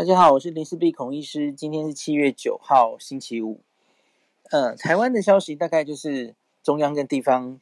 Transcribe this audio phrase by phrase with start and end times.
[0.00, 1.52] 大家好，我是林氏璧孔医师。
[1.52, 3.60] 今天是七月九号，星期五。
[4.44, 7.60] 呃，台湾的消息大概就是中央跟地方，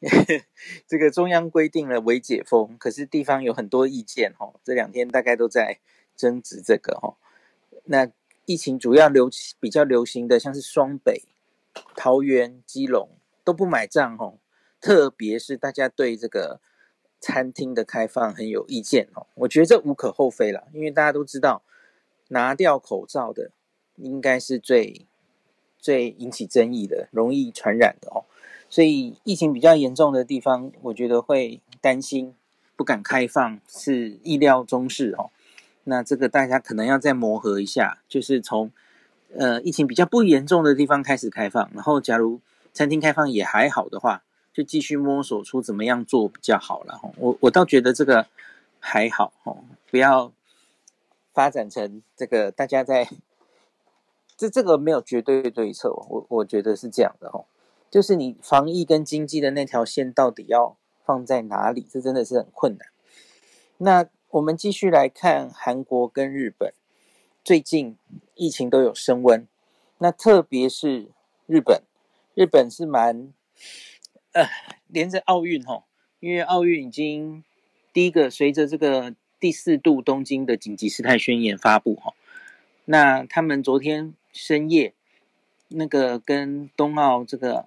[0.88, 4.54] 这个中央规定了微解封，可是地方有很多意见哦。
[4.64, 5.80] 这两天大概都在
[6.16, 7.20] 争执这个哦。
[7.84, 8.10] 那
[8.46, 9.28] 疫情主要流
[9.60, 11.24] 比较流行的，像是双北、
[11.94, 13.10] 桃园、基隆
[13.44, 14.38] 都不买账哦。
[14.80, 16.62] 特别是大家对这个。
[17.20, 21.62] 餐厅的开放很有意见哦，我觉得这无可厚非啦，因为大家都知道，
[22.28, 23.50] 拿掉口罩的
[23.96, 25.06] 应该是最
[25.78, 28.24] 最引起争议的、容易传染的哦。
[28.70, 32.34] 所以疫情比较严重的地方，我觉得会担心，
[32.74, 35.30] 不敢开放是意料中事哦。
[35.84, 38.70] 那这个大家可能要再磨合一下，就是从
[39.36, 42.40] 呃疫情比较不严重的地方开始开放，然后假如
[42.72, 44.22] 餐厅开放也还好的话。
[44.60, 48.26] 就继续摸索出怎么样做比较好了哈，我我倒觉得这个
[48.78, 49.56] 还好哈，
[49.90, 50.30] 不要
[51.32, 53.08] 发展成这个大家在
[54.36, 57.46] 这这个没有绝对对策，我我觉得是这样的哈，
[57.90, 60.76] 就是你防疫跟经济的那条线到底要
[61.06, 62.88] 放在哪里，这真的是很困难。
[63.78, 66.74] 那我们继续来看韩国跟日本，
[67.42, 67.96] 最近
[68.34, 69.48] 疫情都有升温，
[69.96, 71.08] 那特别是
[71.46, 71.80] 日本，
[72.34, 73.32] 日本是蛮。
[74.32, 74.48] 呃，
[74.86, 75.84] 连着奥运吼，
[76.20, 77.42] 因为奥运已经
[77.92, 82.14] 第一个随着这个第四度东京的紧急事态宣言发布吼，
[82.84, 84.94] 那他们昨天深夜
[85.68, 87.66] 那个跟东奥这个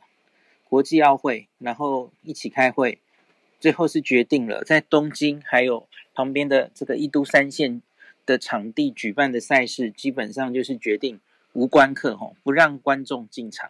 [0.69, 2.99] 国际奥会，然后一起开会，
[3.59, 7.81] 最后是决定了在东京还有旁边的这个一都三县
[8.25, 11.19] 的场地举办的赛事，基本上就是决定
[11.51, 13.69] 无观客吼，不让观众进场。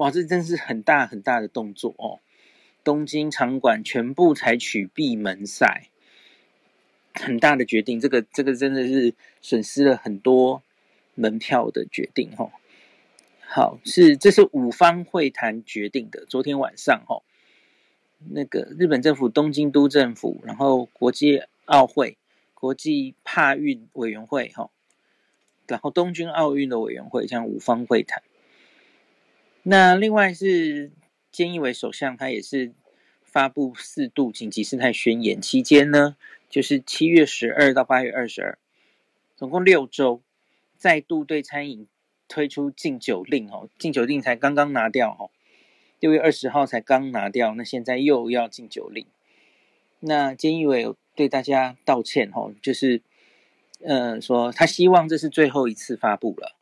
[0.00, 2.20] 哇，这真是很大很大的动作哦！
[2.82, 5.90] 东京场馆全部采取闭门赛，
[7.12, 8.00] 很大的决定。
[8.00, 10.62] 这个这个真的是损失了很多
[11.14, 12.50] 门票的决定哦。
[13.40, 16.24] 好，是这是五方会谈决定的。
[16.24, 17.22] 昨天晚上哈，
[18.30, 22.16] 那个日本政府、东京都政府，然后国际奥会、
[22.54, 24.70] 国际帕运委员会哈，
[25.66, 28.22] 然后东京奥运的委员会，这样五方会谈。
[29.62, 30.90] 那另外是
[31.32, 32.72] 菅义伟首相，他也是
[33.22, 36.16] 发布四度紧急事态宣言期间呢，
[36.48, 38.58] 就是七月十二到八月二十二，
[39.36, 40.22] 总共六周，
[40.76, 41.86] 再度对餐饮
[42.26, 45.30] 推出禁酒令哦，禁酒令才刚刚拿掉哦，
[46.00, 49.06] 六月二十号才刚拿掉，那现在又要禁酒令。
[50.00, 53.02] 那菅义伟对大家道歉哦，就是、
[53.84, 56.56] 呃、说他希望这是最后一次发布了。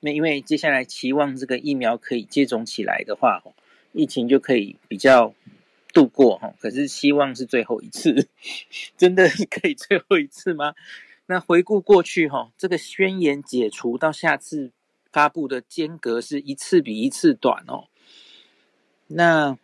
[0.00, 3.42] 那因为接下来期望这个疫苗可以接种起来的话，
[3.92, 5.34] 疫情就可以比较
[5.92, 6.54] 度过哈。
[6.58, 8.26] 可是希望是最后一次，
[8.96, 10.74] 真的可以最后一次吗？
[11.26, 14.72] 那回顾过去哈，这个宣言解除到下次
[15.12, 17.88] 发布的间隔是一次比一次短哦。
[19.06, 19.58] 那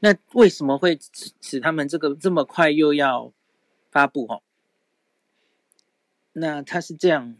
[0.00, 0.98] 那为什么会
[1.42, 3.32] 使他们这个这么快又要
[3.90, 4.40] 发布哈？
[6.32, 7.36] 那他是这样。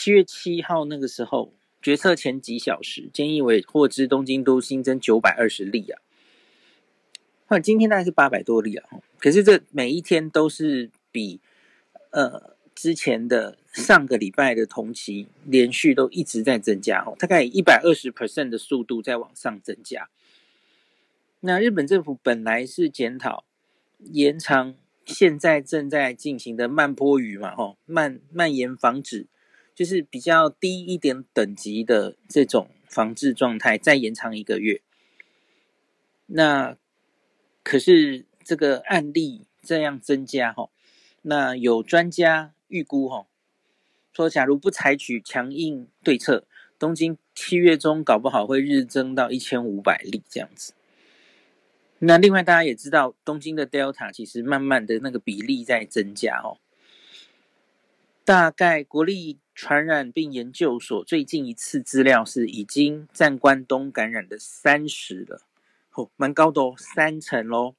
[0.00, 1.52] 七月七号那个时候，
[1.82, 6.00] 决策前几小时，菅义伟获知东京都新增九百二十例啊，
[7.48, 8.88] 那今天大概是八百多例啊。
[9.18, 11.38] 可是这每一天都是比
[12.12, 20.08] 呃之前的上个礼拜的同期连续都一直在增加哦，大概一百二十 percent 的速度在往上增加。
[21.40, 23.44] 那日本政府本来是检讨
[23.98, 24.74] 延长
[25.04, 29.26] 现在正在进行的慢波雨嘛，吼蔓蔓延防止。
[29.74, 34.82] 就是比较低一点等级的这种防治状态，再延长一个月。
[36.26, 36.76] 那
[37.62, 40.68] 可是这个案例这样增加哈，
[41.22, 43.26] 那有专家预估哈，
[44.12, 46.46] 说假如不采取强硬对策，
[46.78, 50.74] 东京七月中搞不好会日增到一千五百例这样子。
[52.00, 56.58] 那另外大家也知道，东京的 Delta 其实慢慢的那个比例在增加哦，
[58.24, 59.38] 大概国立。
[59.62, 65.42] 传染病研究所最近一次资料是已经占关东感染的三十了，
[65.92, 67.74] 哦，蛮高的哦，三成喽。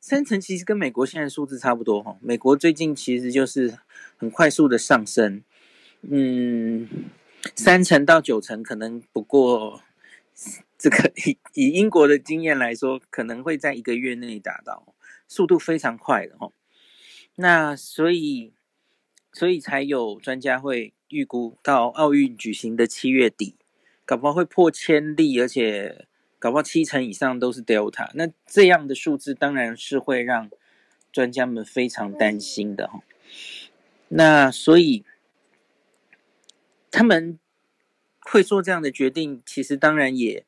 [0.00, 3.76] 三成其实跟美国现在数字差不多哈，美国最近其实就是
[4.16, 5.42] 很快速的上升，
[6.00, 6.88] 嗯，
[7.54, 9.82] 三成到九成可能不过
[10.78, 14.94] 这个以以英国的经验来说，可能会在一个月内达到，
[15.28, 16.50] 速度非常快的哈。
[17.34, 18.54] 那所以。
[19.32, 23.54] 所以才有专家会预估到奥运举行的七月底，
[24.04, 26.06] 搞不好会破千例，而且
[26.38, 28.10] 搞不好七成以上都是 Delta。
[28.14, 30.50] 那这样的数字当然是会让
[31.12, 33.02] 专家们非常担心的哈。
[34.08, 35.04] 那所以
[36.90, 37.38] 他们
[38.20, 40.44] 会做这样的决定，其实当然也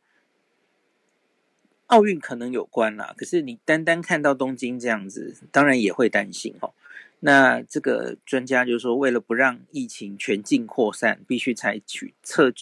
[1.86, 3.14] 奥运可能有关啦。
[3.16, 6.72] 可是你单单看到东京这样子，当然也会担心哈。
[7.20, 12.52] 那这个专家就说，为了不让疫情全境扩散，必须采取策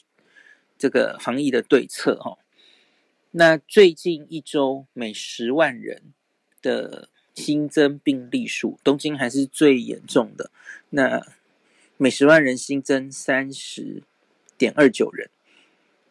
[0.77, 2.39] 这个防疫的对策哈。
[3.31, 6.13] 那最近一周每十万人
[6.61, 10.51] 的新增病例数，东京还是最严重的。
[10.91, 11.25] 那
[11.97, 14.03] 每十万人新增三十
[14.57, 15.31] 点二九人。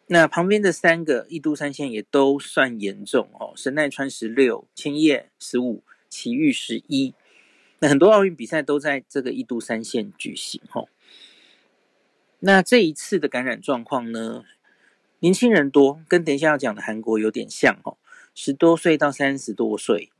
[0.06, 7.12] 那旁边的三个一都三县也都算严重哦，神奈川十六，千叶十五，埼玉十一。
[7.80, 10.88] 那很多奥运比赛都在这个一都三县举行哦。
[12.40, 14.44] 那这一次的感染状况呢，
[15.20, 17.96] 年轻人多，跟等一下要讲的韩国有点像哦，
[18.34, 20.10] 十多岁到三十多岁。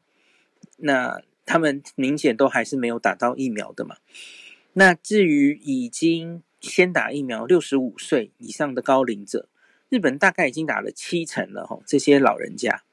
[0.78, 3.96] 那他们明显都还是没有打到疫苗的嘛。
[4.74, 9.48] 那至于已经先打疫苗六十五岁以上的高龄者，
[9.88, 12.84] 日本大概已经打了七成了哈，这些老人家。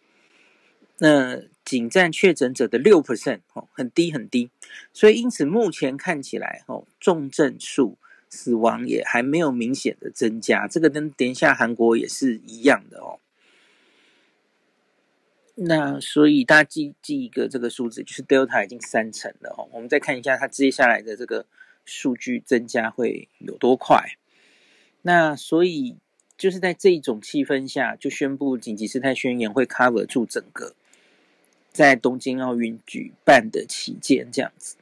[0.97, 4.49] 那仅占确诊者的六 percent 哦，很低很低。
[4.93, 7.97] 所以因此目前看起来哦，重症数、
[8.29, 10.67] 死亡也还没有明显的增加。
[10.67, 13.19] 这个跟等一下韩国也是一样的哦。
[15.55, 19.67] 那所以大家记记一个这个数字，就是 Delta 已经三成了哦。
[19.71, 21.45] 我们再看一下它接下来的这个
[21.85, 24.17] 数据增加会有多快。
[25.03, 25.95] 那所以
[26.37, 30.75] 就是在这种气氛下，就宣布紧急事态宣言会 cover 住整个
[31.75, 34.77] 在东京奥运举办的期间这样子。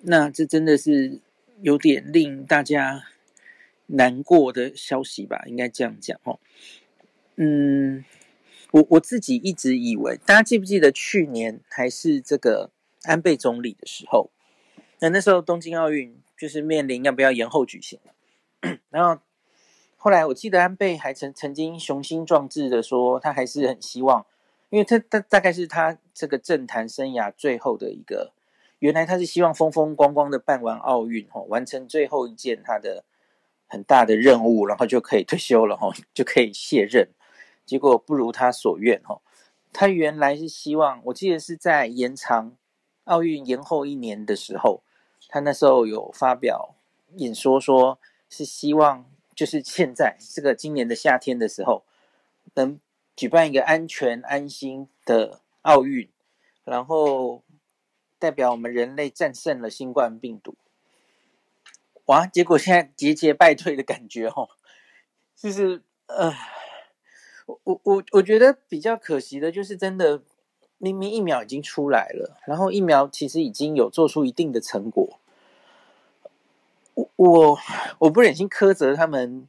[0.00, 1.20] 那这真的是
[1.60, 3.04] 有点令大家
[3.86, 5.44] 难过的消息吧？
[5.46, 6.40] 应该这样讲哦。
[7.36, 8.04] 嗯。
[8.72, 12.70] 我我自己一直以为，大家记不记得去年还是这个
[13.02, 14.30] 安倍总理的时候，
[15.00, 18.00] 那那时候东京奥运就是面临要不要延后举行，
[18.88, 19.20] 然后
[19.98, 24.24] 后来我记得安倍还曾曾经雄心壮志的说，他还是很希望，
[24.72, 28.32] 因为他大大概是他这个政坛生涯最后的一个，
[28.78, 33.04] 原来他是希望风风光光的办完奥运吼，完成最后一件他的
[33.66, 37.10] 很大的任务，然后就可以退休了吼，就可以卸任。
[37.66, 39.20] 结果不如他所愿哦，
[39.74, 42.56] 他原来是希望，我记得是在延长
[43.04, 44.82] 奥运延后一年的时候，
[45.28, 46.74] 他那时候有发表
[47.16, 47.98] 演说，说
[48.30, 49.04] 是希望
[49.34, 51.84] 就是现在这个今年的夏天的时候，
[52.54, 52.80] 能
[53.16, 56.08] 举办一个安全安心的奥运，
[56.64, 57.42] 然后
[58.18, 60.54] 代表我们人类战胜了新冠病毒。
[62.06, 64.48] 哇，结果现在节节败退的感觉哦，
[65.36, 66.32] 就是呃。
[67.64, 70.22] 我我我觉得比较可惜的就是，真的
[70.78, 75.18] 明明疫苗已经出来了，然后疫苗其实已经有做出一定的成果，
[76.94, 77.58] 我我
[77.98, 79.48] 我不忍心苛责他们，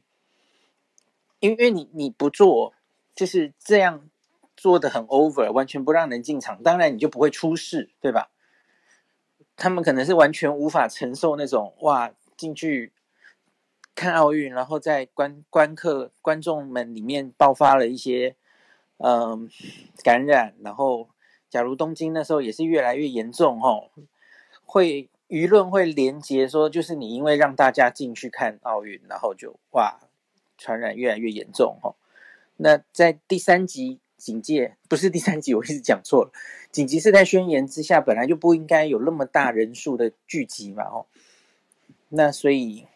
[1.38, 2.74] 因为因为你你不做
[3.14, 4.08] 就是这样
[4.56, 8.30] 做的很 over，完全不让人进场，当然你就不会出事，对吧？
[9.56, 12.92] 他们可能是完全无法承受那种哇进去。
[13.96, 18.34] 看奥运，然后在观观客观众们里面爆发了一些
[18.96, 19.48] 嗯、
[20.02, 21.10] 感染，然后
[21.48, 23.90] 假如东京那时候也是越来越严重哦，
[24.64, 30.00] 会舆论会连结说，就是你因为让大家进去看奥运，然后就哇
[30.58, 31.94] 传染越来越严重哦。
[32.56, 36.32] 那在第三级警戒，不是第三级，我一直讲错了，
[36.70, 41.06] 紧急事态宣言之下，本来就不应该有那么大人数的聚集嘛哦，
[42.08, 42.86] 那所以。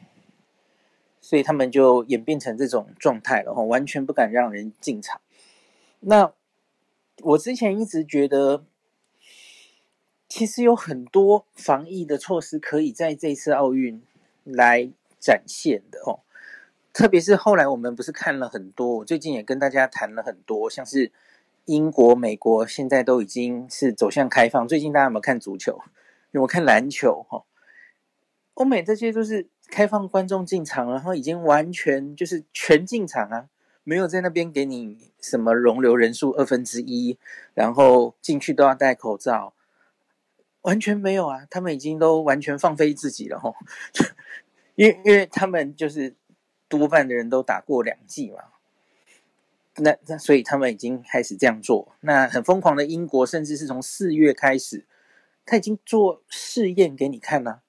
[1.20, 5.20] 所以他们就演变成这种状态了，哦完全不敢让人进场。
[6.00, 6.32] 那
[7.20, 8.64] 我之前一直觉得，
[10.26, 14.00] 其实有很多防疫的措施可以在这次奥运
[14.44, 16.20] 来展现的哦。
[16.98, 21.12] 特别是后来我们不是看了很多，我最近也跟大家谈了很多，像是
[21.66, 24.66] 英国、美国现在都已经是走向开放。
[24.66, 25.80] 最近大家有没有看足球？
[26.32, 27.24] 有没有看篮球？
[27.28, 27.44] 哈，
[28.54, 29.46] 欧美这些都是。
[29.70, 33.50] 开放观众进场，然后已经完全就是全进场啊，
[33.84, 37.18] 没有在那边给你什么容留人数二分之一，
[37.52, 39.52] 然后进去都要戴口罩，
[40.62, 43.54] 完全没有啊，他们已经都完全放飞自己了吼，
[44.74, 46.16] 因为因为他们就是
[46.68, 48.44] 多半的人都打过两剂嘛，
[49.76, 54.84] 那那所以他们已经开始这样做，那很疯狂的英国甚至是从四月开始，
[55.46, 57.62] 他已经做试验给你看了。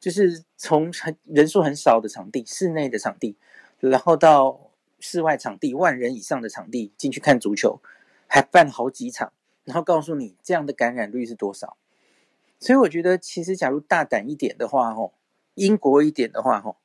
[0.00, 3.36] 就是从很人数很少的场地，室内的场地，
[3.80, 7.80] 然后到室外场地，万人以上的场地进去看足球，
[8.28, 9.32] 还办好几场，
[9.64, 11.76] 然后告诉你这样的感染率是多少。
[12.60, 15.14] 所以我觉得，其实假如大胆一点的话，吼，
[15.54, 16.76] 英国一点的话，吼，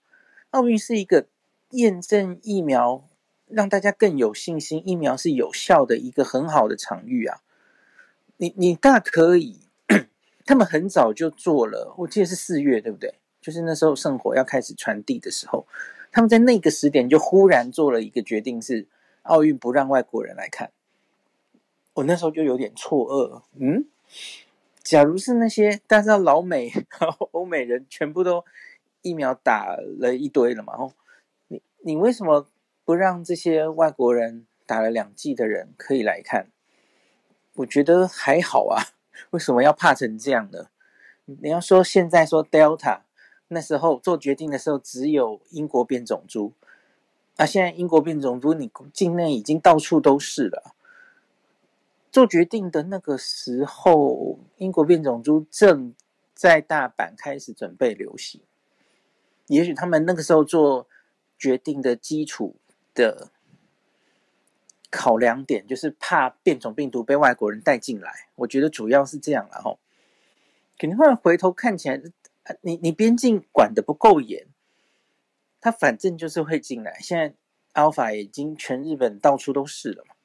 [0.50, 1.28] 奥运是一个
[1.74, 3.08] 验证疫苗，
[3.48, 7.42] 让大家更有信心，疫苗是有效的一个很好的场域啊。
[8.38, 9.60] 你你大可以，
[10.46, 13.16] 他们很早就做了，我记得是四月，对不对？
[13.42, 15.68] 就是那时候圣火要开始传递的时候，
[16.12, 18.88] 他们在那个时点就忽然做了一个决定，是
[19.24, 20.72] 奥运不让外国人来看。
[21.96, 23.86] 我那时候就有点错愕，嗯，
[24.82, 26.72] 假如是那些大家知道老美、
[27.32, 28.44] 欧美人全部都
[29.02, 31.03] 疫苗打了一堆了嘛，哦，你
[31.86, 32.48] 你为什么
[32.86, 36.48] 不让这些外国人打了两剂的人可以来看？
[37.56, 38.96] 我觉得还好啊，
[39.32, 40.70] 为什么要怕成这样呢？
[41.26, 43.02] 你要说现在说 Delta，
[43.50, 46.54] 那时候做决定的时候只有英国变种株，
[47.36, 50.74] 啊，现在英国变种株你境内已经到处都是了。
[52.10, 55.94] 做决定的那个时候，英国变种株正
[56.34, 58.42] 在大阪开始准备流行。
[59.48, 60.88] 也许他们那个时候做
[61.38, 62.56] 决定的基础
[62.94, 63.32] 的
[64.90, 68.28] 考量点，就是怕变种病毒被外国人带进来。
[68.36, 69.78] 我觉得主要是这样了哈。
[70.78, 72.02] 肯定会回头看起来，
[72.62, 74.48] 你你边境管得不够严，
[75.62, 76.98] 他反正就是会进来。
[77.00, 77.34] 现在
[77.74, 80.16] Alpha 已经全日本到处都是了嘛。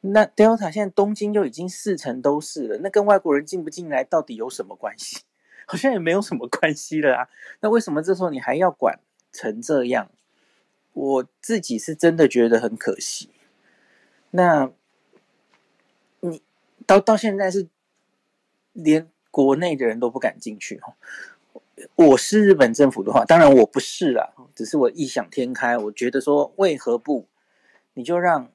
[0.00, 5.22] 那 Delta 现在东京就已经四成都是了，那跟外国人进不进来到底有什么关系？
[5.66, 7.28] 好像也没有什么关系了啊。
[7.60, 9.00] 那为什么这时候你还要管
[9.32, 10.10] 成这样？
[10.94, 13.28] 我自己是真的觉得很可惜。
[14.30, 14.72] 那，
[16.20, 16.42] 你
[16.86, 17.68] 到到现在是
[18.72, 20.94] 连国内的人都不敢进去哦。
[21.96, 27.28] 我是日本政府的话，当然我不是啦，只是我异想天开，我觉得说为何不？
[27.92, 28.50] 你就让。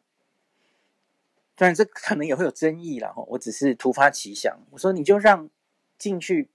[1.56, 3.22] 当然，这可能也会有争议了哈。
[3.28, 5.50] 我只是突发奇想，我说你就让
[5.98, 6.50] 进去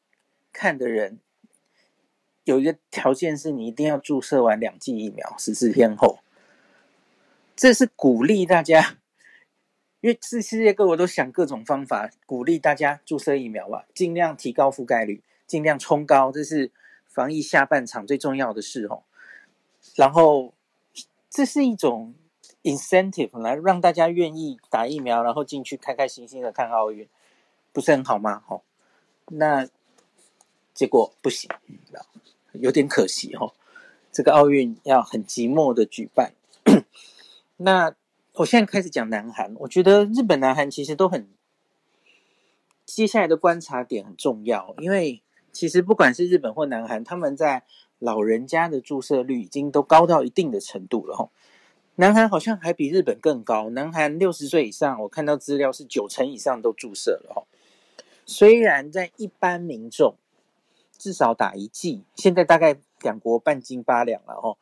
[0.51, 1.19] 看的人
[2.45, 6.21] 有一个条件，是你一定要注射完两剂疫苗，十四天后。
[7.57, 8.99] 这是鼓励大家，
[10.01, 16.71] 因为世世界各国都想各种方法鼓励大家注射疫苗吧，尽量提高覆盖率，尽量冲高，这是
[17.07, 19.03] 防疫下半场最重要的事哦。
[19.97, 20.55] 然后，
[21.29, 22.15] 这是一种。
[22.63, 27.07] incentive 来让大家愿意打疫苗，然后进去开开心心的看奥运，
[27.75, 28.43] 不是很好吗？
[28.49, 28.63] 哦，
[29.29, 29.69] 那
[30.73, 31.51] 结果不行，
[32.55, 33.53] 有点可惜哦。
[34.13, 36.33] 这个奥运要很寂寞的举办。
[37.59, 37.95] 那
[38.35, 41.29] 我现在开始讲南韩，我觉得日本、南韩其实都很，
[42.85, 47.65] 接下来的观察点很重要，因为其实不管是日本或南韩，他们在
[47.99, 51.31] 老人家的注射率已经都高到一定的程度了，哦。
[51.97, 53.71] 南韩好像还比日本更高。
[53.71, 57.45] 南韩六十岁以上，我看到资料是九成以上都注射了哈。
[58.27, 60.17] 虽然在一般民众
[61.05, 64.57] 至少打一剂，现在大概两国半斤八两了哈。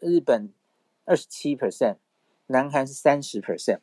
[0.00, 0.52] 日本
[1.04, 1.96] 二十七 percent，
[2.46, 3.80] 南韩是三十 percent，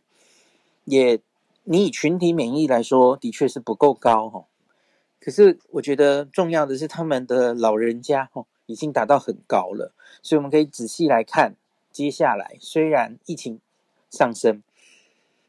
[0.86, 1.20] 也
[1.66, 4.46] 你以群体免疫来说，的确是不够高哈。
[5.20, 11.56] 可是我觉得重要的是他们的老人家哈已经达到很高了，所以我们可以仔细来看。
[11.92, 13.60] 接下来，虽然疫情
[14.10, 14.64] 上升，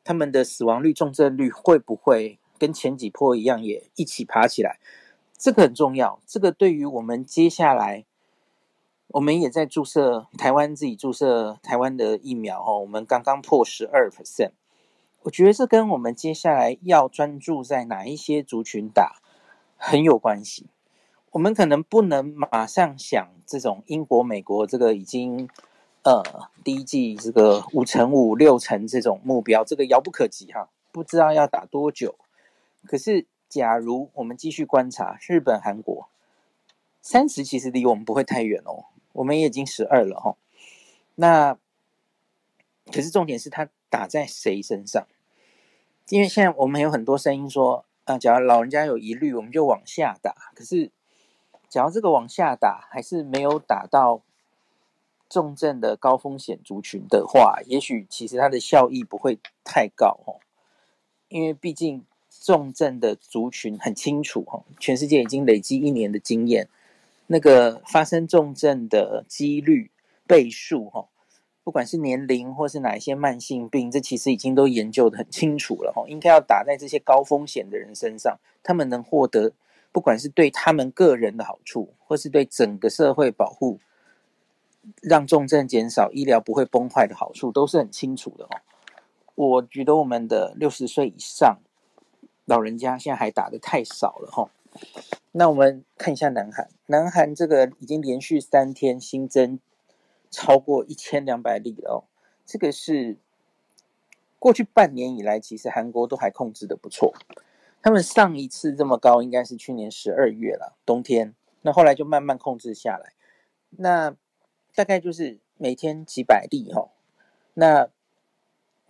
[0.02, 4.80] 他们的死亡率、重症率会不会跟前几波一样也一起爬起来？
[5.38, 6.20] 这个很重要。
[6.26, 8.04] 这个对于我们接下来，
[9.06, 12.80] 我们也在注射台湾自己注射台湾的疫苗哦。
[12.80, 14.50] 我们刚刚破十二 percent，
[15.22, 19.22] 我觉得这跟我们接下来要专注在哪一些族群打
[19.76, 20.66] 很有关系。
[21.30, 25.48] 我们可能不能马上想这种英国、美国这个已经。
[26.04, 26.22] 呃，
[26.64, 32.14] 第一季这个五成五、六成这种目标，这个遥不可及哈，不知道要打多久。
[32.86, 36.08] 可是，假如我们继续观察日本、韩国，
[37.00, 40.36] 三十其实离我们不会太远哦，我们也已经十二了哈。
[41.14, 41.58] 那
[42.92, 45.06] 可是重点是它打在谁身上？
[46.08, 50.34] 因为现在我们有很多声音说，啊，假如老人家有疑虑，我们就往下打。
[50.54, 50.90] 可是，
[51.68, 54.22] 假如这个往下打还是没有打到。
[55.30, 60.40] 重症的高风险族群的话，也许其实它的效益不会太高哦，
[61.28, 62.02] 因为毕竟
[62.40, 66.68] 重症的族群很清楚哦，全世界已经累积一年的经验，
[67.26, 69.90] 那个发生重症的几率
[70.26, 71.06] 倍数哈，
[71.64, 79.52] 不管是年龄或是哪一些慢性病，这其实已经都研究的很清楚了哈，应该要打在这些高风险的人身上，他们能获得
[79.92, 83.78] 不管是对他们个人的好处，或是对整个社会保护。
[85.02, 88.48] 让重症减少，医疗不会崩坏的好处都是很清楚的哦。
[89.34, 91.58] 我觉得我们的六十岁以上
[92.48, 94.50] 老人家现在还打的太少了哈。
[95.32, 99.60] 那我们看一下南韩，南韩这个已经连续三天新增
[100.30, 101.98] 超过一千两百例了哦，
[102.46, 103.18] 这个是
[104.38, 107.12] 过去半年以来，其实韩国都还控制的不错。
[107.82, 111.34] 他们上一次这么高应该是去年十二月了，冬天。
[111.62, 113.12] 那后来就慢慢控制下来，
[113.70, 114.16] 那
[114.74, 116.88] 大概就是每天几百例哈。
[117.54, 117.88] 那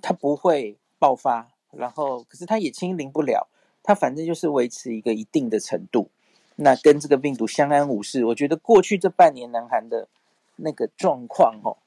[0.00, 3.48] 它不会爆发，然后可是它也清零不了，
[3.82, 6.10] 它反正就是维持一个一定的程度。
[6.56, 10.08] 那跟这个病毒相安无事，我觉得过去这半年南韩的
[10.56, 11.78] 那个状况哦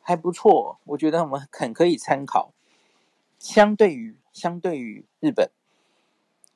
[0.00, 2.52] 还不错，我觉得我们很可以参考。
[3.38, 5.50] 相对于相对于日本。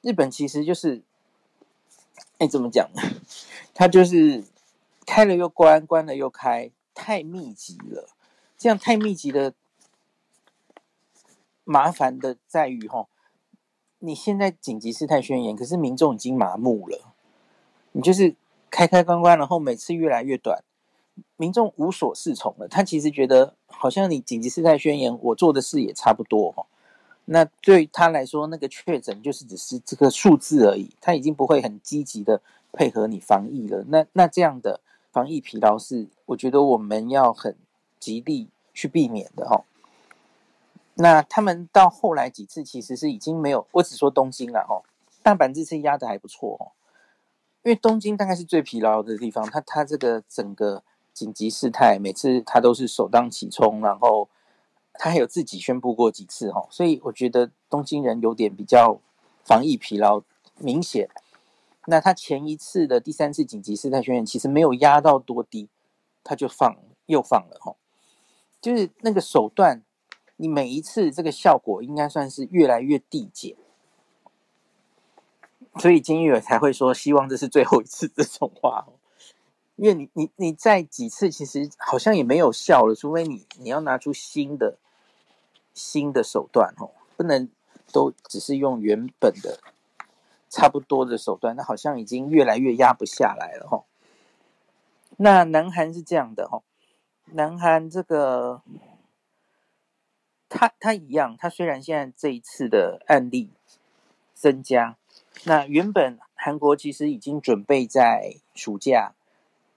[0.02, 1.02] 日本其实就是，
[2.38, 3.02] 哎，怎么讲呢？
[3.74, 4.44] 它就是
[5.04, 8.08] 开了又关，关了又开，太密集了。
[8.56, 9.52] 这样太密集的，
[11.68, 13.08] 麻烦的在于哈，
[13.98, 17.12] 你现在紧急事态宣言，可是民众已经麻木了。
[17.90, 18.36] 你就是
[18.70, 20.62] 开开关关，然后每次越来越短，
[21.36, 22.68] 民众无所适从了。
[22.68, 26.66] 他其实觉得，好像你紧急事态宣言，我做的事也差不多哈。
[27.24, 32.40] 那对他来说，那个确诊就是只是这个数字而已，他已经不会很积极的
[32.72, 33.84] 配合你防疫了。
[33.88, 34.80] 那那这样的
[35.10, 37.56] 防疫疲劳是，我觉得我们要很
[37.98, 39.64] 极力去避免的哈。
[40.96, 44.82] 那他们到后来几次其实是已经没有，我只说东京了哈，
[45.22, 46.76] 大阪这次压得还不错哦，
[47.62, 54.28] 因为东京大概是最疲劳的地方，他他这个整个紧急事态，每次他都是首当其冲，然后。
[54.98, 58.98] 他还有自己宣布过几次哈，所以我觉得东京人有点比较
[59.44, 60.22] 防疫疲劳
[60.56, 61.10] 明显。
[61.84, 65.68] 那他前一次的第三次紧急事态宣言其实没有压到多低，
[66.24, 66.74] 他就放
[67.04, 67.76] 又放了哈，
[68.62, 69.82] 就是那个手段，
[70.36, 73.56] 你每一次这个效果应该算是越来越递减，
[75.76, 78.86] 所以金玉儿才会说希望这是最后一次这种话。
[79.76, 84.78] 因为你你你再几次其实好像也没有效了，除非你你要拿出新的。
[85.78, 87.50] 新的手段哦，不能
[87.92, 89.60] 都只是用原本的
[90.48, 93.84] 差不多的手段，那好像已经越来越压不下来了哈。
[95.18, 96.62] 那南韩是这样的哈，
[97.26, 98.62] 南韩这个
[100.48, 103.50] 他他一样，他虽然现在这一次的案例
[104.34, 104.96] 增加，
[105.44, 109.14] 那原本韩国其实已经准备在暑假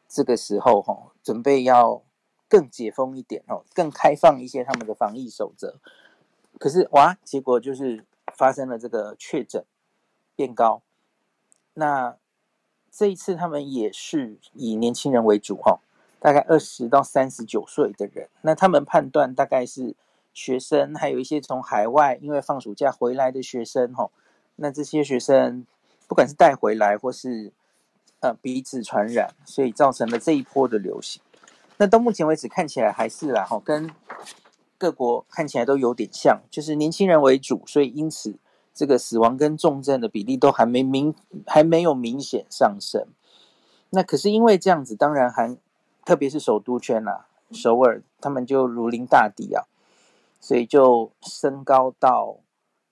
[0.07, 2.03] 这个时候哈，准备要。
[2.51, 5.75] 更解封一点哦，更开放一些他们的防疫守则。
[6.57, 8.03] 可是哇，结果就是
[8.33, 9.63] 发生了这个确诊
[10.35, 10.81] 变高。
[11.75, 12.17] 那
[12.89, 15.79] 这一次他们也是以年轻人为主哈，
[16.19, 18.29] 大概二十到三十九岁的人。
[18.41, 19.95] 那他们判断大概是
[20.39, 24.09] 学生，还有一些从海外因为放暑假回来的学生哈。
[24.55, 25.65] 那这些学生
[26.07, 27.51] 不管是带回来或是
[28.21, 31.21] 呃彼此传染，所以造成了这一波的流行。
[31.75, 33.89] 那到目前为止看起来还是啦，哈，跟
[34.77, 38.35] 各国看起来都有点像，就是年轻人为主，所以因此
[38.73, 41.13] 这个死亡跟重症的比例都还没明
[41.45, 43.07] 还没有明显上升。
[43.89, 45.57] 那可是因为这样子，当然还
[46.05, 49.63] 特别是首都圈啦，首尔他们就如临大敌啊，
[50.39, 52.37] 所以就升高到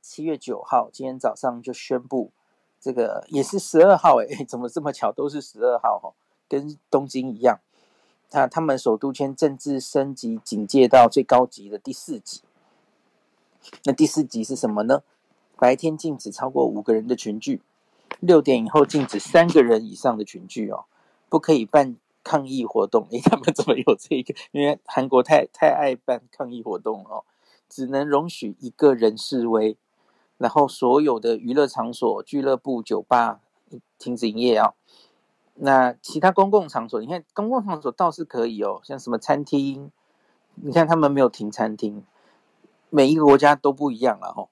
[0.01, 2.31] 七月九号，今天早上就宣布
[2.79, 6.13] 这个也是十二号，哎， 怎么这么巧都是十二号哈，
[6.47, 7.59] 跟东京一样。
[8.31, 12.41] 那他们首都圈政治升级警戒到最高级的第四级。
[13.85, 15.01] 那第四级是什么呢？
[15.57, 17.61] 白天禁止超过五个人的群聚，
[18.19, 20.85] 六点以后禁止三个人以上的群聚哦，
[21.29, 23.07] 不可以办抗议活动。
[23.11, 24.35] 诶，他们怎么有这个？
[24.51, 27.23] 因为韩国太太爱办抗议活动哦，
[27.69, 29.77] 只能容许一个人示威，
[30.37, 33.39] 然后所有的娱乐场所、俱乐部、酒吧
[33.97, 34.73] 停止营业啊。
[35.55, 39.91] 那其他公共场所，你看公共场所倒是可以哦，像什么餐厅，
[40.55, 42.03] 你看他们没有停餐厅，
[42.89, 44.49] 每一个国家都不一样了哈。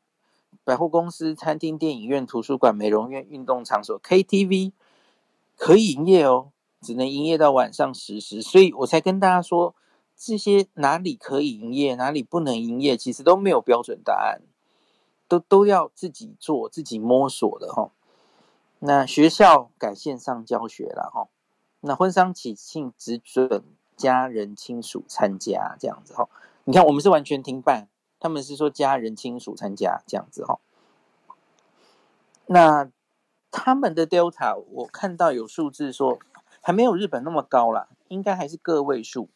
[0.64, 4.72] 百货公司、餐厅、电影院、图书馆、美容院、运动场所、KTV
[5.56, 6.50] 可以营业哦，
[6.82, 9.76] 只能营业到晚上十时，所以我才跟大家说，
[10.18, 14.42] 这些哪里可以营业，哪里不能营业，其实都没有标准答案，
[15.28, 17.92] 都都要自己做、自己摸索的哈。
[18.80, 21.28] 那学校改线上教学了哈，
[21.82, 23.64] 那婚丧喜庆只准
[23.98, 26.30] 家人亲属参加这样子哈。
[26.64, 27.88] 你看我们是完全停办，
[28.20, 30.60] 他们是说家人亲属参加这样子哈。
[32.48, 32.90] 那
[33.52, 36.20] 他们的 Delta 我看到有数字说
[36.62, 39.30] 还没有日本那么高啦，应该还是个位数。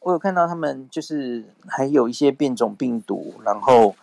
[0.00, 3.96] 我有看到他们就是还有一些变种病毒，然后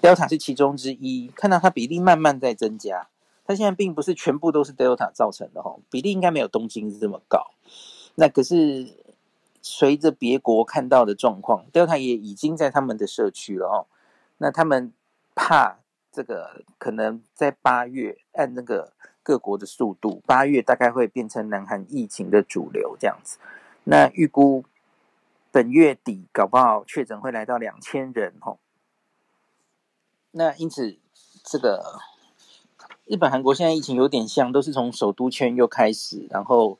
[0.00, 3.08] Delta 是其中之一，看到它比例慢慢在增加。
[3.46, 7.50] 它现在并不是全部都是 Delta 造成的哈，比例应该没有东京这么高。
[8.14, 8.86] 那可是
[9.60, 13.86] 随着别国看到的状况，Delta 也已经在他们的社区了哦。
[14.38, 14.92] 那他们
[15.34, 15.78] 怕
[16.12, 23.38] 这个可能在八月按那个各国的速度，八月大概会变成南韩疫情的主流这样子。
[23.84, 24.64] 那预估
[25.52, 28.58] 本月底搞不好确诊会来到两千人哦。
[30.32, 30.96] 那因此
[31.42, 32.00] 这个
[33.06, 36.78] 日本、韩国现在疫情有点像，都是从首都圈又开始，然后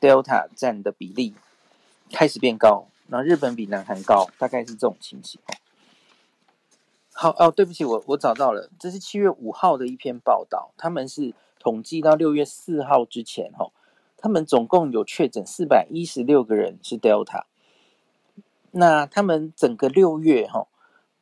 [0.00, 1.34] Delta 占的比例
[2.12, 5.40] 开始变高，然后日本比南韩高，大概是这种情形。
[7.14, 13.70] 好哦，对不起，我我找到了，这是七月五号的一篇报道，他们是统计到六月四号之前，哈，
[14.16, 17.44] 他们总共有确诊四百一十六个人是 Delta，
[18.72, 20.66] 那他们整个六月，哈，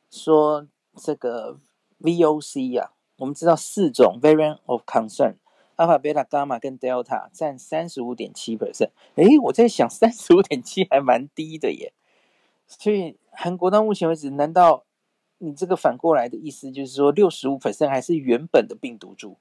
[0.09, 1.59] 说这个
[2.01, 11.93] VOC、啊，我们知道四种 Variant of Concern，Alpha、Beta、Gamma 跟 Delta 占三十五点七 percent，诶，我在想三十五点七还蛮低的耶，
[12.67, 14.83] 所以韩国到目前为止，难道？
[15.43, 19.37] 你这个反过来的意思就是说，六十五 percent 还是原本的病毒株，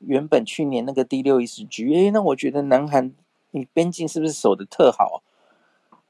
[0.00, 3.14] 原本去年那个 D 六一十 G，哎，那我觉得南韩
[3.52, 5.22] 你边境是不是守得特好？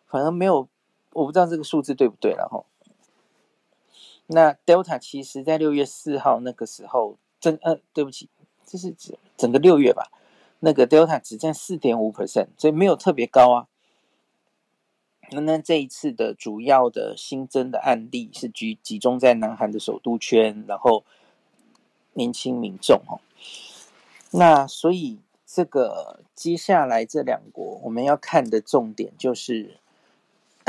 [0.07, 0.67] 反而没有，
[1.13, 2.65] 我不知道这个数字对不对了哈。
[4.27, 8.29] 那 Delta 其实在六月四号那个时候，整呃，对不起，
[8.65, 10.11] 这是整整个六月吧，
[10.61, 13.67] 那个 Delta 只占四点五 percent，所以没有特别高啊。
[15.33, 21.05] 那那这一次的主要的新增的案例是集集中在南韩的首都圈，然后
[22.15, 23.19] 年轻民众哦。
[24.33, 29.79] 那所以这个接下来这两国我们要看的重点就是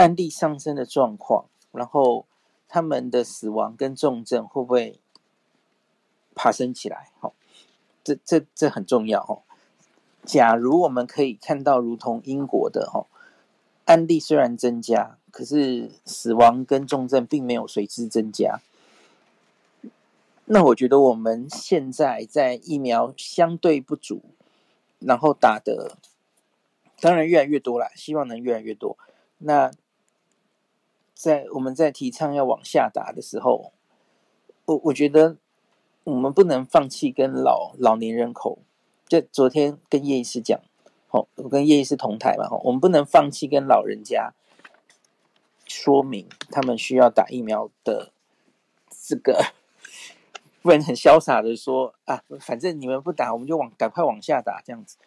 [0.01, 2.25] 案例上升的状况，然后
[2.67, 4.99] 他们的死亡跟重症会不会
[6.33, 7.11] 爬升起来？
[7.19, 7.31] 哈，
[8.03, 9.43] 这这这很重要哈。
[10.23, 13.05] 假如我们可以看到如同英国的哈。
[13.85, 18.59] 案例虽然增加，可是死亡跟重症并没有随之增加。
[20.45, 24.21] 那我觉得我们现在在疫苗相对不足，
[24.99, 25.97] 然后打的
[26.99, 28.97] 当然越来越多了，希望能越来越多。
[29.39, 29.71] 那
[31.21, 33.73] 在我们在提倡要往下打的时候，
[34.65, 35.37] 我我觉得
[36.03, 38.57] 我们不能放弃跟老老年人口。
[39.07, 40.59] 就昨天跟叶医师讲。
[41.11, 44.33] 哦，我跟叶医师同台嘛，哈，我们不能放弃跟老人家
[45.67, 48.11] 说明他们需要打疫苗的
[48.89, 49.43] 这个，
[50.63, 54.97] 不然很潇洒的说啊，反正你们不打，我们就往赶快往下打，这样子，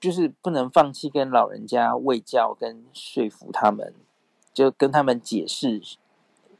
[0.00, 3.94] 就是不能放弃跟老人家卫教跟说服他们，
[4.52, 5.82] 就跟他们解释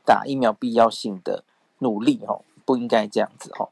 [0.04, 1.44] 打疫苗必要性的
[1.78, 3.70] 努力，哦，不应该这样子，哦。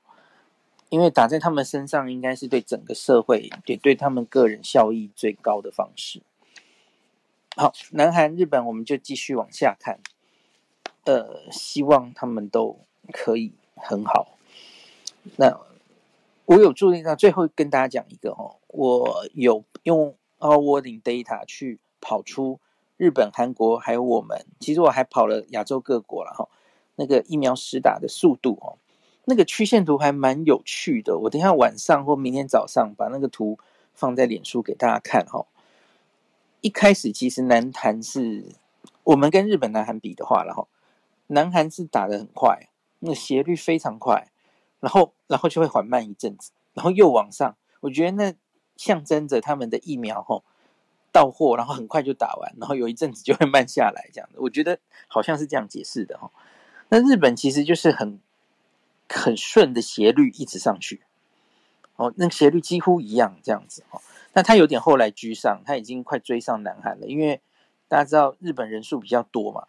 [0.90, 6.22] 因为打在他们身上，应该是对整个社会，也对他们个人效益最高的方式。
[7.56, 10.00] 好，南韩、日本，我们就继续往下看。
[11.04, 12.78] 呃，希望他们都
[13.12, 14.38] 可以很好。
[15.36, 15.60] 那
[16.46, 22.60] 我有注意到，最后跟大家讲一个哦，我有用 o u r w o r d i n g Data 去跑出
[22.98, 26.46] 日本、韩国还有我们，其实我还跑了亚洲各国了哈。
[26.96, 28.76] 那个疫苗施打的速度哦。
[29.24, 33.58] 那个曲线图还蛮有趣的，我等一下晚上或明天早上把那个图
[33.94, 35.46] 放在脸书给大家看哈。
[36.60, 38.46] 一开始其实南韩是
[39.04, 40.66] 我们跟日本、南韩比的话，然后
[41.28, 42.68] 南韩是打得很快，
[43.00, 44.32] 那个斜率非常快，
[44.80, 47.54] 然后然后就会缓慢一阵子，然后又往上。
[47.80, 48.34] 我觉得那
[48.76, 50.42] 象征着他们的疫苗吼
[51.12, 54.40] 到货，然后很快就打完，然后有一阵子就会慢下来这样的。
[54.40, 56.30] 我觉得好像是这样解释的哈。
[56.88, 58.20] 那日本其实就是很。
[59.10, 61.00] 很顺的斜率一直上去，
[61.96, 64.02] 哦，那斜率几乎一样这样子哦。
[64.34, 67.40] 那他有点后来居上，他已经快追上南韩了，因为
[67.88, 69.66] 大家知道日本人数比较多嘛。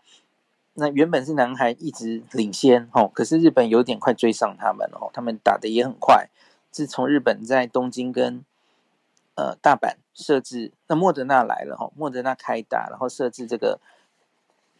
[0.73, 6.28] 那原本是南韩一直领先哦，可是日本有点快追上他们哦，他们打的也很快。
[6.69, 8.43] 自从日本在东京跟
[9.36, 13.79] 呃大阪设置，那莫德纳来了哈，莫德纳开打，然后设置这个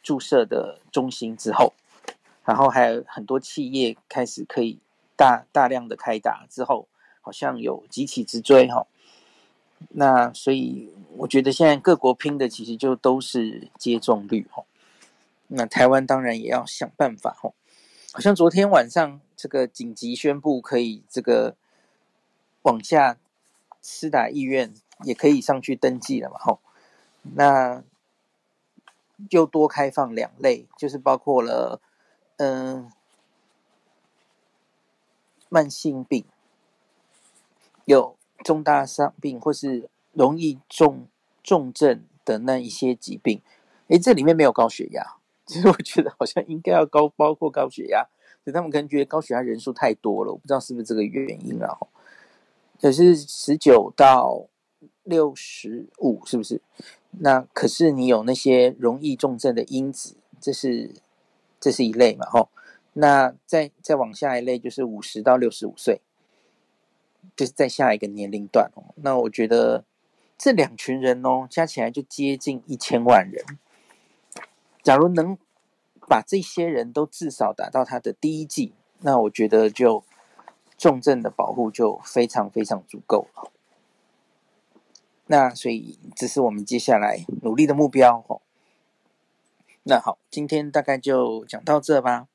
[0.04, 1.74] 注射的中心之后。
[2.46, 4.80] 然后还有很多企业开始可以
[5.16, 6.88] 大大量的开打之后，
[7.22, 8.88] 好像有急起直追哈。
[9.90, 14.64] 那所以我觉得现在各国拼的其实就都是接种率哈。
[15.48, 17.52] 那台湾当然也要想办法哈。
[18.12, 21.56] 好像昨天晚上这个紧急宣布可以这个
[22.64, 23.18] 往下
[23.84, 24.74] 施打意愿
[25.04, 26.60] 也可以上去登记了嘛哈。
[27.36, 27.84] 那
[29.30, 31.82] 又多开放两类，就是包括了。
[32.42, 32.90] 嗯，
[35.50, 36.24] 慢性病、
[37.84, 41.08] 有重大伤病或是容易重
[41.44, 43.42] 重症的那一些疾病，
[43.90, 45.18] 诶，这里面没有高血压。
[45.46, 48.08] 其实我觉得好像应该要高，包括高血压，
[48.46, 51.78] 所以他们可能觉得高血压人数太多了，我不知道是不是这个原因啊。
[52.80, 54.46] 可是十九到
[55.10, 56.62] 六十五是不是？
[57.12, 60.92] 那可是你有那些容易重症的因子，这是
[61.60, 62.28] 这是一类嘛？
[62.30, 62.50] 吼，
[62.94, 66.02] 那再再往下一类就是五十到六十五岁，
[67.36, 68.94] 就是在下一个年龄段哦。
[68.98, 69.84] 那我觉得
[70.38, 73.44] 这两群人哦，加起来就接近一千万人。
[74.84, 75.36] 假如能
[76.08, 80.04] 把这些人都至少打到他的第一剂，那我觉得就
[80.78, 83.52] 重症的保护就非常非常足够了。
[85.32, 88.42] 那所以这是我们接下来努力的目标哦。
[89.84, 92.28] 那好，今天大概就讲到这吧。